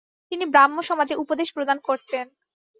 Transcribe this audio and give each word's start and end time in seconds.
তিনি 0.31 0.45
ব্রাহ্মসমাজে 0.45 1.15
উপদেশ 1.15 1.47
প্রদান 1.55 1.77
করতেন। 1.87 2.25